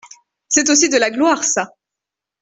C'est 0.47 0.71
aussi 0.71 0.89
de 0.89 0.97
la 0.97 1.11
gloire, 1.11 1.43
ça. 1.43 1.75